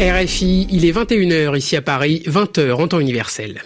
[0.00, 3.60] RFI, il est 21h ici à Paris, 20h en temps universel.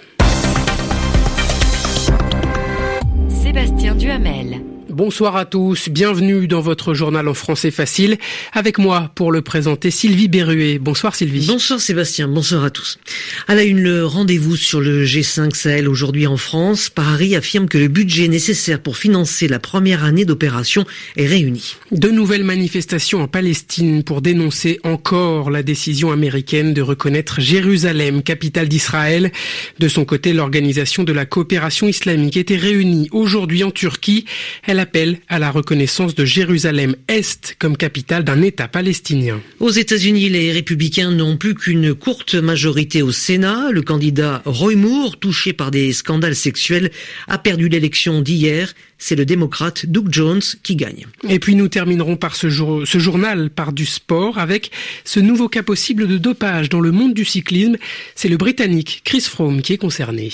[3.29, 4.54] Sébastien Duhamel.
[4.95, 8.17] Bonsoir à tous, bienvenue dans votre journal en français facile.
[8.53, 10.79] Avec moi pour le présenter Sylvie Berruet.
[10.79, 11.49] Bonsoir Sylvie.
[11.49, 13.01] Bonsoir Sébastien, bonsoir à tous.
[13.49, 16.91] À la une, le rendez-vous sur le G5 Sahel aujourd'hui en France.
[16.91, 20.85] Paris affirme que le budget nécessaire pour financer la première année d'opération
[21.17, 21.75] est réuni.
[21.91, 28.69] De nouvelles manifestations en Palestine pour dénoncer encore la décision américaine de reconnaître Jérusalem, capitale
[28.69, 29.33] d'Israël.
[29.81, 34.25] De son côté, l'organisation de la coopération islamique était réunie aujourd'hui en Turquie.
[34.63, 39.41] Elle appelle à la reconnaissance de Jérusalem-Est comme capitale d'un État palestinien.
[39.59, 43.71] Aux États-Unis, les républicains n'ont plus qu'une courte majorité au Sénat.
[43.71, 46.91] Le candidat Roy Moore, touché par des scandales sexuels,
[47.29, 48.75] a perdu l'élection d'hier.
[48.99, 51.07] C'est le démocrate Doug Jones qui gagne.
[51.31, 54.71] Et puis nous terminerons par ce, jour, ce journal par du sport avec
[55.05, 57.77] ce nouveau cas possible de dopage dans le monde du cyclisme.
[58.15, 60.31] C'est le Britannique Chris Froome qui est concerné.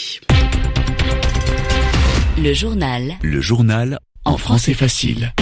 [2.37, 3.17] Le journal.
[3.23, 4.01] Le journal
[4.31, 5.33] en français facile.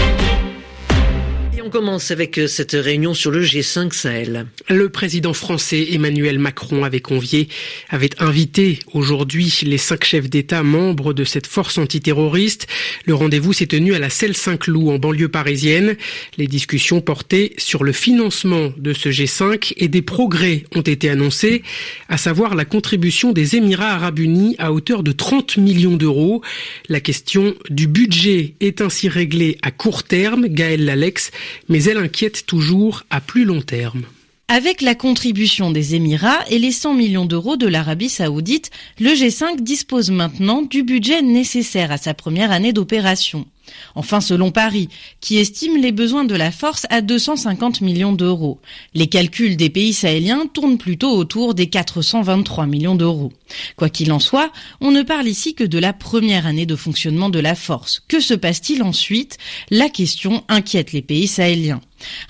[1.69, 4.47] On commence avec euh, cette réunion sur le G5 Sahel.
[4.71, 7.49] Le président français Emmanuel Macron avait convié,
[7.91, 12.69] avait invité aujourd'hui les cinq chefs d'État membres de cette force antiterroriste.
[13.05, 15.99] Le rendez-vous s'est tenu à la Selle Saint-Cloud en banlieue parisienne.
[16.39, 21.63] Les discussions portaient sur le financement de ce G5 et des progrès ont été annoncés,
[22.09, 26.41] à savoir la contribution des Émirats arabes unis à hauteur de 30 millions d'euros.
[26.89, 31.31] La question du budget est ainsi réglée à court terme, Gaël Lalex,
[31.69, 34.03] mais elle inquiète toujours à plus long terme.
[34.51, 39.61] Avec la contribution des Émirats et les 100 millions d'euros de l'Arabie saoudite, le G5
[39.61, 43.47] dispose maintenant du budget nécessaire à sa première année d'opération.
[43.95, 44.89] Enfin, selon Paris,
[45.21, 48.61] qui estime les besoins de la force à 250 millions d'euros.
[48.95, 53.33] Les calculs des pays sahéliens tournent plutôt autour des 423 millions d'euros.
[53.77, 57.31] Quoi qu'il en soit, on ne parle ici que de la première année de fonctionnement
[57.31, 58.03] de la force.
[58.09, 59.39] Que se passe-t-il ensuite?
[59.71, 61.81] La question inquiète les pays sahéliens.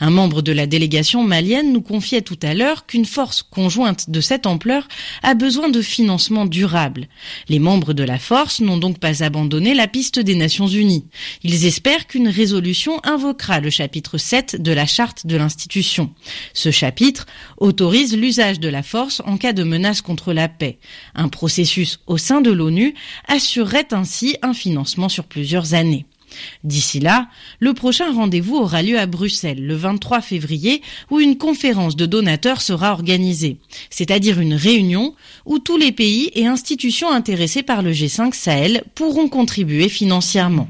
[0.00, 4.20] Un membre de la délégation malienne nous confiait tout à l'heure qu'une force conjointe de
[4.20, 4.88] cette ampleur
[5.22, 7.08] a besoin de financement durable.
[7.48, 11.06] Les membres de la force n'ont donc pas abandonné la piste des Nations Unies.
[11.42, 16.12] Ils espèrent qu'une résolution invoquera le chapitre 7 de la charte de l'institution.
[16.54, 17.26] Ce chapitre
[17.58, 20.78] autorise l'usage de la force en cas de menace contre la paix.
[21.14, 22.94] Un processus au sein de l'ONU
[23.26, 26.06] assurerait ainsi un financement sur plusieurs années.
[26.64, 27.28] D'ici là,
[27.60, 32.62] le prochain rendez-vous aura lieu à Bruxelles le 23 février où une conférence de donateurs
[32.62, 33.58] sera organisée,
[33.90, 35.14] c'est-à-dire une réunion
[35.46, 40.68] où tous les pays et institutions intéressés par le G5 Sahel pourront contribuer financièrement.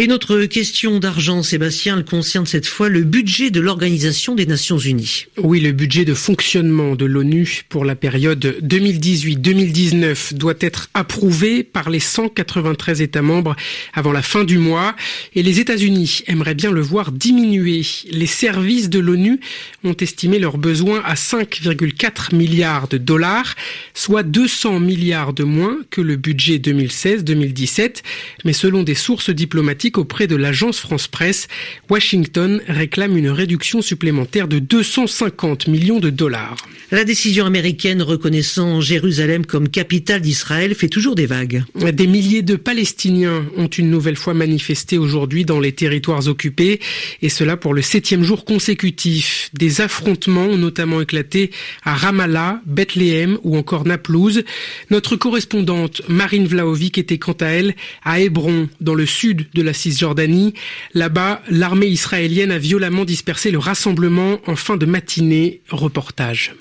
[0.00, 4.78] Et notre question d'argent, Sébastien, elle concerne cette fois le budget de l'Organisation des Nations
[4.78, 5.24] Unies.
[5.38, 11.90] Oui, le budget de fonctionnement de l'ONU pour la période 2018-2019 doit être approuvé par
[11.90, 13.56] les 193 États membres
[13.92, 14.94] avant la fin du mois.
[15.34, 17.84] Et les États-Unis aimeraient bien le voir diminuer.
[18.08, 19.40] Les services de l'ONU
[19.82, 23.56] ont estimé leurs besoins à 5,4 milliards de dollars,
[23.94, 28.02] soit 200 milliards de moins que le budget 2016-2017.
[28.44, 31.48] Mais selon des sources diplomatiques, auprès de l'agence France-Presse,
[31.88, 36.56] Washington réclame une réduction supplémentaire de 250 millions de dollars.
[36.90, 41.62] La décision américaine reconnaissant Jérusalem comme capitale d'Israël fait toujours des vagues.
[41.74, 46.80] Des milliers de Palestiniens ont une nouvelle fois manifesté aujourd'hui dans les territoires occupés,
[47.20, 49.50] et cela pour le septième jour consécutif.
[49.52, 51.50] Des affrontements ont notamment éclaté
[51.84, 54.44] à Ramallah, Bethléem ou encore Naplouse.
[54.90, 59.74] Notre correspondante Marine Vlaovic était quant à elle à Hébron, dans le sud de la
[59.78, 60.54] Cisjordanie.
[60.94, 65.62] Là-bas, l'armée israélienne a violemment dispersé le rassemblement en fin de matinée.
[65.70, 66.54] Reportage.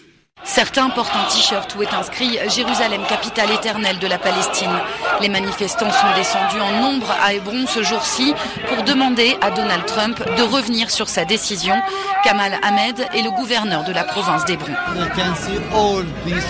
[0.47, 4.71] Certains portent un t-shirt où est inscrit Jérusalem, capitale éternelle de la Palestine.
[5.21, 8.33] Les manifestants sont descendus en nombre à Hébron ce jour-ci
[8.69, 11.75] pour demander à Donald Trump de revenir sur sa décision.
[12.23, 14.71] Kamal Ahmed est le gouverneur de la province d'Hébron.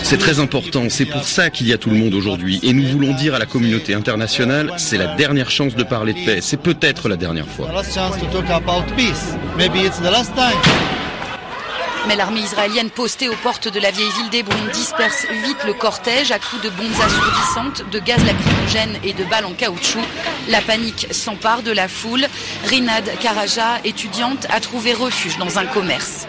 [0.03, 2.59] C'est très important, c'est pour ça qu'il y a tout le monde aujourd'hui.
[2.61, 6.23] Et nous voulons dire à la communauté internationale, c'est la dernière chance de parler de
[6.23, 7.67] paix, c'est peut-être la dernière fois.
[12.07, 16.31] Mais l'armée israélienne postée aux portes de la vieille ville d'Hébron disperse vite le cortège
[16.31, 20.01] à coups de bombes assourdissantes, de gaz lacrymogène et de balles en caoutchouc.
[20.49, 22.25] La panique s'empare de la foule.
[22.65, 26.27] Rinad Karaja, étudiante, a trouvé refuge dans un commerce.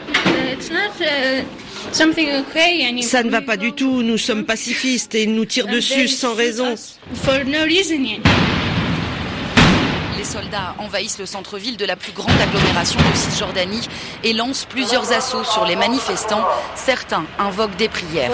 [3.03, 6.35] Ça ne va pas du tout, nous sommes pacifistes et ils nous tirent dessus sans
[6.35, 6.75] raison.
[10.19, 13.89] Les soldats envahissent le centre-ville de la plus grande agglomération de Cisjordanie
[14.25, 16.45] et lancent plusieurs assauts sur les manifestants.
[16.75, 18.33] Certains invoquent des prières.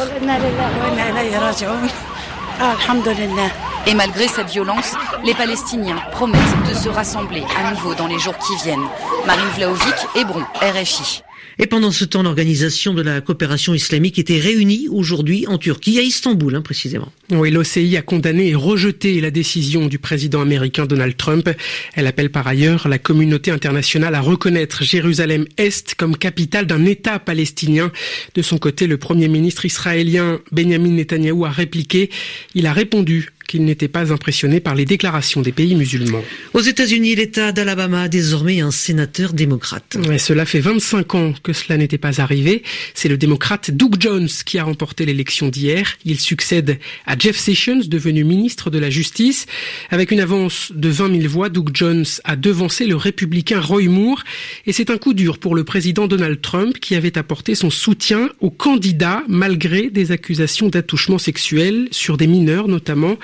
[3.87, 4.95] Et malgré cette violence,
[5.25, 8.89] les Palestiniens promettent de se rassembler à nouveau dans les jours qui viennent.
[9.27, 11.24] Marine Vlaovic, Hébron, RFI.
[11.59, 16.03] Et pendant ce temps, l'organisation de la coopération islamique était réunie aujourd'hui en Turquie, à
[16.03, 17.13] Istanbul hein, précisément.
[17.31, 21.49] Oui, l'OCI a condamné et rejeté la décision du président américain Donald Trump.
[21.95, 27.93] Elle appelle par ailleurs la communauté internationale à reconnaître Jérusalem-Est comme capitale d'un État palestinien.
[28.35, 32.11] De son côté, le premier ministre israélien Benjamin Netanyahou a répliqué.
[32.55, 36.23] Il a répondu qu'il n'était pas impressionné par les déclarations des pays musulmans.
[36.53, 39.97] Aux États-Unis, l'État d'Alabama a désormais un sénateur démocrate.
[40.19, 42.63] Cela fait 25 ans que cela n'était pas arrivé.
[42.95, 45.97] C'est le démocrate Doug Jones qui a remporté l'élection d'hier.
[46.05, 49.47] Il succède à Jeff Sessions, devenu ministre de la Justice.
[49.91, 54.23] Avec une avance de 20 000 voix, Doug Jones a devancé le républicain Roy Moore.
[54.67, 58.31] Et c'est un coup dur pour le président Donald Trump qui avait apporté son soutien
[58.41, 63.17] au candidat malgré des accusations d'attouchement sexuel sur des mineurs notamment.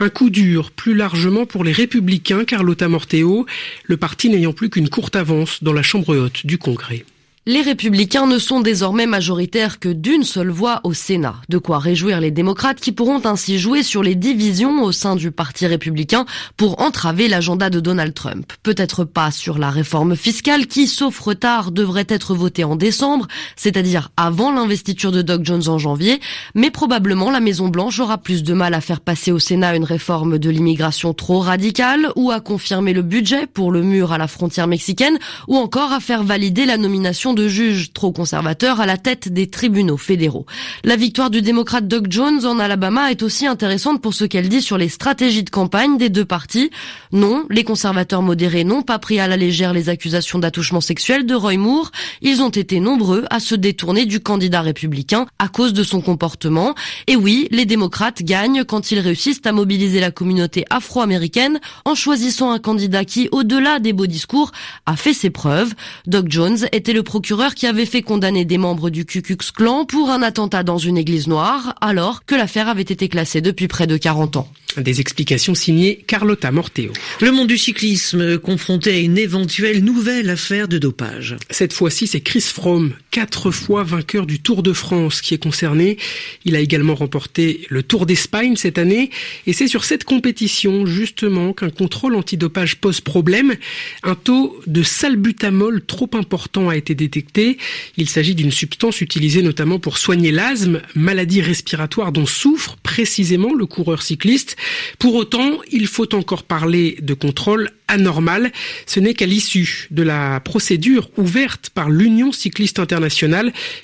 [0.00, 3.46] Un coup dur plus largement pour les républicains, Carlotta Morteo,
[3.84, 7.04] le parti n'ayant plus qu'une courte avance dans la Chambre haute du Congrès.
[7.44, 11.34] Les républicains ne sont désormais majoritaires que d'une seule voix au Sénat.
[11.48, 15.32] De quoi réjouir les démocrates qui pourront ainsi jouer sur les divisions au sein du
[15.32, 16.24] parti républicain
[16.56, 18.52] pour entraver l'agenda de Donald Trump.
[18.62, 24.10] Peut-être pas sur la réforme fiscale qui, sauf retard, devrait être votée en décembre, c'est-à-dire
[24.16, 26.20] avant l'investiture de Doug Jones en janvier,
[26.54, 29.82] mais probablement la Maison Blanche aura plus de mal à faire passer au Sénat une
[29.82, 34.28] réforme de l'immigration trop radicale ou à confirmer le budget pour le mur à la
[34.28, 35.18] frontière mexicaine
[35.48, 39.48] ou encore à faire valider la nomination de juges trop conservateurs à la tête des
[39.48, 40.46] tribunaux fédéraux.
[40.84, 44.62] La victoire du démocrate Doug Jones en Alabama est aussi intéressante pour ce qu'elle dit
[44.62, 46.70] sur les stratégies de campagne des deux partis.
[47.12, 51.34] Non, les conservateurs modérés n'ont pas pris à la légère les accusations d'attouchement sexuel de
[51.34, 51.90] Roy Moore.
[52.20, 56.74] Ils ont été nombreux à se détourner du candidat républicain à cause de son comportement.
[57.06, 62.50] Et oui, les démocrates gagnent quand ils réussissent à mobiliser la communauté afro-américaine en choisissant
[62.50, 64.52] un candidat qui, au-delà des beaux discours,
[64.86, 65.74] a fait ses preuves.
[66.06, 69.84] Doug Jones était le procureur qui avait fait condamner des membres du Ku Klux Klan
[69.84, 73.86] pour un attentat dans une église noire, alors que l'affaire avait été classée depuis près
[73.86, 74.52] de 40 ans.
[74.76, 76.92] Des explications signées Carlotta Morteo.
[77.20, 81.36] Le monde du cyclisme confronté à une éventuelle nouvelle affaire de dopage.
[81.48, 85.98] Cette fois-ci, c'est Chris Froome, quatre fois vainqueur du Tour de France, qui est concerné.
[86.46, 89.10] Il a également remporté le Tour d'Espagne cette année.
[89.46, 93.54] Et c'est sur cette compétition, justement, qu'un contrôle antidopage pose problème.
[94.02, 97.58] Un taux de salbutamol trop important a été détecté.
[97.98, 103.66] Il s'agit d'une substance utilisée notamment pour soigner l'asthme, maladie respiratoire dont souffre précisément le
[103.66, 104.56] coureur cycliste.
[104.98, 108.52] Pour autant, il faut encore parler de contrôle anormal.
[108.86, 113.01] Ce n'est qu'à l'issue de la procédure ouverte par l'Union cycliste internationale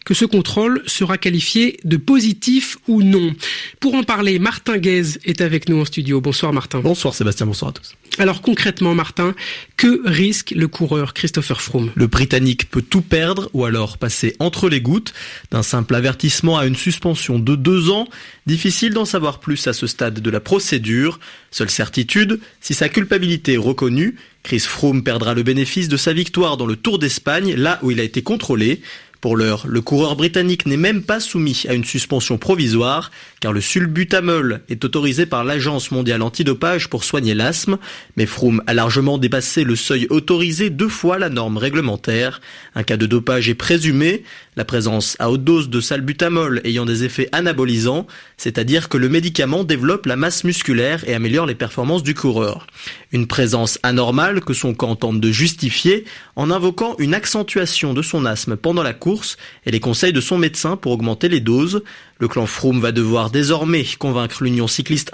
[0.04, 3.34] que ce contrôle sera qualifié de positif ou non.
[3.80, 6.20] Pour en parler, Martin Guez est avec nous en studio.
[6.20, 6.80] Bonsoir Martin.
[6.80, 7.94] Bonsoir Sébastien, bonsoir à tous.
[8.18, 9.34] Alors concrètement Martin,
[9.76, 11.92] que risque le coureur Christopher Froome?
[11.94, 15.14] Le Britannique peut tout perdre ou alors passer entre les gouttes.
[15.52, 18.08] D'un simple avertissement à une suspension de deux ans,
[18.46, 21.20] difficile d'en savoir plus à ce stade de la procédure.
[21.52, 26.56] Seule certitude, si sa culpabilité est reconnue, Chris Froome perdra le bénéfice de sa victoire
[26.56, 28.80] dans le Tour d'Espagne, là où il a été contrôlé.
[29.20, 33.10] Pour l'heure, le coureur britannique n'est même pas soumis à une suspension provisoire,
[33.40, 37.78] car le sulbutamol est autorisé par l'Agence mondiale antidopage pour soigner l'asthme,
[38.16, 42.40] mais Froome a largement dépassé le seuil autorisé deux fois la norme réglementaire.
[42.76, 44.22] Un cas de dopage est présumé,
[44.58, 49.62] la présence à haute dose de salbutamol ayant des effets anabolisants, c'est-à-dire que le médicament
[49.62, 52.66] développe la masse musculaire et améliore les performances du coureur.
[53.12, 58.26] Une présence anormale que son camp tente de justifier en invoquant une accentuation de son
[58.26, 61.84] asthme pendant la course et les conseils de son médecin pour augmenter les doses.
[62.18, 65.12] Le clan Froome va devoir désormais convaincre l'Union cycliste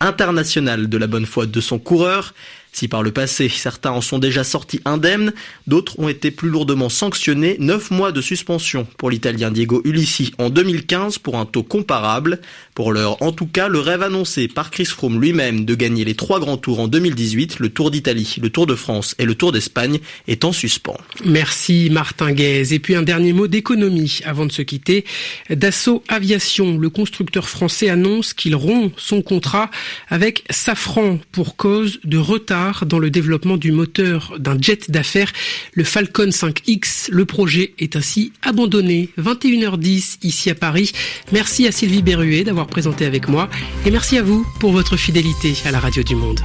[0.00, 2.34] internationale de la bonne foi de son coureur.
[2.72, 5.32] Si par le passé, certains en sont déjà sortis indemnes,
[5.66, 10.50] d'autres ont été plus lourdement sanctionnés, 9 mois de suspension pour l'Italien Diego Ulissi en
[10.50, 12.40] 2015 pour un taux comparable.
[12.74, 16.14] Pour l'heure, en tout cas, le rêve annoncé par Chris Froome lui-même de gagner les
[16.14, 19.52] trois grands tours en 2018, le Tour d'Italie, le Tour de France et le Tour
[19.52, 19.98] d'Espagne,
[20.28, 20.96] est en suspens.
[21.24, 22.72] Merci Martin Guez.
[22.72, 25.04] Et puis un dernier mot d'économie avant de se quitter.
[25.50, 29.70] Dassault Aviation, le constructeur français annonce qu'il rompt son contrat
[30.08, 35.32] avec Safran pour cause de retard dans le développement du moteur d'un jet d'affaires,
[35.74, 37.10] le Falcon 5X.
[37.10, 39.10] Le projet est ainsi abandonné.
[39.18, 40.92] 21h10 ici à Paris.
[41.32, 43.48] Merci à Sylvie Berruet d'avoir présenté avec moi
[43.86, 46.40] et merci à vous pour votre fidélité à la radio du monde.